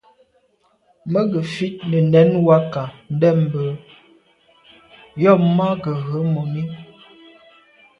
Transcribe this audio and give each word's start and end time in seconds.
Mə́ 1.11 1.23
gə̀ 1.31 1.43
fít 1.53 1.73
nə̀ 1.89 2.03
nɛ̌n 2.11 2.29
wákà 2.47 2.83
ndɛ̂mbə̄ 3.13 3.65
yɑ̀mə́ 5.21 5.49
má 5.57 5.67
gə̀ 5.83 5.95
rə̌ 6.07 6.21
mòní. 6.33 6.61